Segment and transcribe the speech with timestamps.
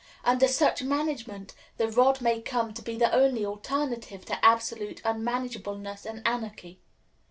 [0.25, 6.07] Under such management, the rod may come to be the only alternative to absolute unmanageableness
[6.07, 6.81] and anarchy.